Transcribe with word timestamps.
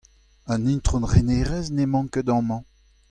An 0.53 0.61
itron 0.73 1.03
renerez 1.11 1.65
n'emañ 1.71 2.05
ket 2.13 2.27
amañ. 2.37 2.63